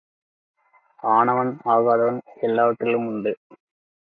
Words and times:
ஆனவன் 1.09 1.51
ஆகாதவன் 1.65 2.19
எல்லாவற்றிலும் 2.41 3.07
உண்டு. 3.07 3.33